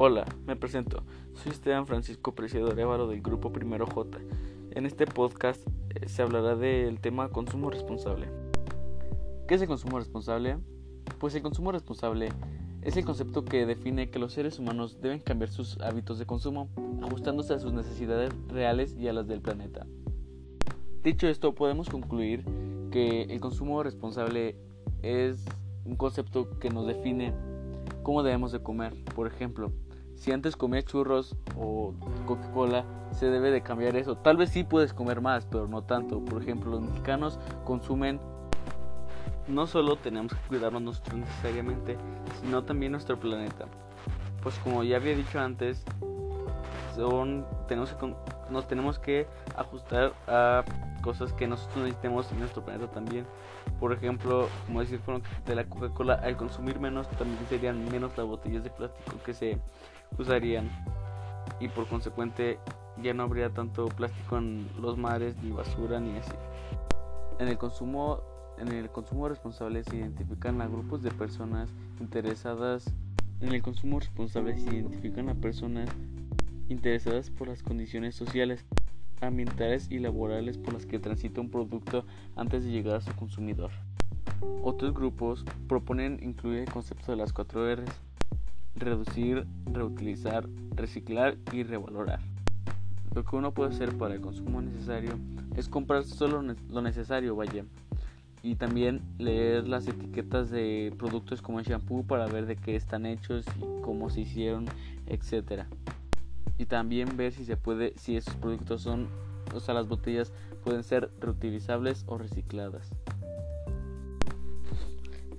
[0.00, 1.02] Hola, me presento.
[1.34, 4.20] Soy Esteban Francisco Preciado Évaro del grupo Primero J.
[4.70, 5.60] En este podcast
[5.90, 8.28] eh, se hablará del tema consumo responsable.
[9.48, 10.58] ¿Qué es el consumo responsable?
[11.18, 12.28] Pues el consumo responsable
[12.82, 16.68] es el concepto que define que los seres humanos deben cambiar sus hábitos de consumo,
[17.02, 19.84] ajustándose a sus necesidades reales y a las del planeta.
[21.02, 22.44] Dicho esto, podemos concluir
[22.92, 24.54] que el consumo responsable
[25.02, 25.44] es
[25.84, 27.34] un concepto que nos define
[28.04, 28.94] cómo debemos de comer.
[29.16, 29.72] Por ejemplo,
[30.18, 31.94] si antes comía churros o
[32.26, 34.16] Coca-Cola, se debe de cambiar eso.
[34.16, 36.24] Tal vez sí puedes comer más, pero no tanto.
[36.24, 38.20] Por ejemplo, los mexicanos consumen
[39.46, 41.96] no solo tenemos que cuidarnos nosotros necesariamente,
[42.40, 43.66] sino también nuestro planeta.
[44.42, 45.84] Pues como ya había dicho antes,
[47.68, 48.14] tenemos que,
[48.50, 50.64] nos tenemos que ajustar a
[51.02, 53.24] cosas que nosotros necesitemos en nuestro planeta también.
[53.80, 55.00] Por ejemplo, como decir
[55.46, 59.58] de la Coca-Cola, al consumir menos también serían menos las botellas de plástico que se
[60.18, 60.70] usarían
[61.60, 62.58] y por consecuente
[63.02, 66.34] ya no habría tanto plástico en los mares ni basura ni así.
[67.38, 68.20] En el consumo
[68.58, 72.92] en el consumo responsable se identifican a grupos de personas interesadas
[73.40, 75.88] en el consumo responsable se identifican a personas
[76.68, 78.64] interesadas por las condiciones sociales,
[79.20, 82.04] ambientales y laborales por las que transita un producto
[82.36, 83.70] antes de llegar a su consumidor.
[84.62, 87.90] Otros grupos proponen incluir el concepto de las 4 R's,
[88.76, 92.20] reducir, reutilizar, reciclar y revalorar.
[93.14, 95.18] Lo que uno puede hacer para el consumo necesario
[95.56, 97.64] es comprar solo lo necesario, vaya,
[98.42, 103.06] y también leer las etiquetas de productos como el shampoo para ver de qué están
[103.06, 104.66] hechos y cómo se hicieron,
[105.06, 105.66] etcétera
[106.58, 109.08] y también ver si se puede, si esos productos son,
[109.54, 110.32] o sea, las botellas
[110.64, 112.90] pueden ser reutilizables o recicladas.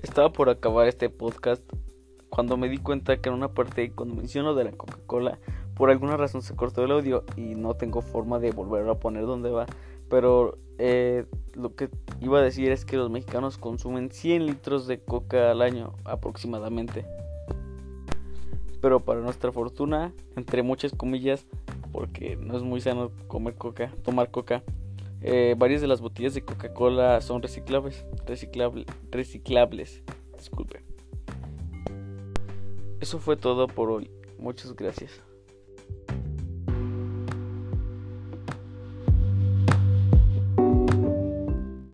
[0.02, 1.62] Estaba por acabar este podcast
[2.30, 5.40] cuando me di cuenta que en una parte, cuando menciono de la Coca-Cola,
[5.76, 9.26] por alguna razón se cortó el audio y no tengo forma de volverlo a poner
[9.26, 9.66] donde va.
[10.10, 11.90] Pero eh, lo que
[12.22, 17.06] iba a decir es que los mexicanos consumen 100 litros de coca al año aproximadamente
[18.82, 21.46] pero para nuestra fortuna, entre muchas comillas,
[21.92, 24.64] porque no es muy sano comer coca, tomar coca,
[25.22, 30.02] eh, varias de las botellas de Coca-Cola son reciclables, reciclable, reciclables.
[30.38, 30.82] Disculpe.
[33.02, 34.10] Eso fue todo por hoy.
[34.38, 35.22] Muchas gracias.